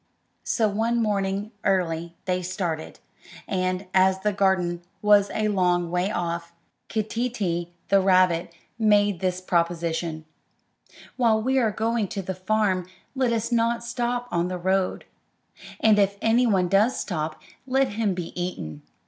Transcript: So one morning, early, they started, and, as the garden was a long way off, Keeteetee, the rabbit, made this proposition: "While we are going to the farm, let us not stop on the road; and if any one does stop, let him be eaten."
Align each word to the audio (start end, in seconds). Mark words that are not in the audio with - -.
So 0.43 0.67
one 0.67 0.99
morning, 0.99 1.51
early, 1.63 2.15
they 2.25 2.41
started, 2.41 2.97
and, 3.47 3.85
as 3.93 4.21
the 4.21 4.33
garden 4.33 4.81
was 5.03 5.29
a 5.29 5.47
long 5.49 5.91
way 5.91 6.09
off, 6.09 6.55
Keeteetee, 6.89 7.69
the 7.89 8.01
rabbit, 8.01 8.51
made 8.79 9.19
this 9.19 9.41
proposition: 9.41 10.25
"While 11.17 11.39
we 11.43 11.59
are 11.59 11.69
going 11.69 12.07
to 12.07 12.23
the 12.23 12.33
farm, 12.33 12.87
let 13.13 13.31
us 13.31 13.51
not 13.51 13.83
stop 13.83 14.27
on 14.31 14.47
the 14.47 14.57
road; 14.57 15.05
and 15.79 15.99
if 15.99 16.17
any 16.19 16.47
one 16.47 16.67
does 16.67 16.99
stop, 16.99 17.39
let 17.67 17.89
him 17.89 18.15
be 18.15 18.31
eaten." 18.33 18.81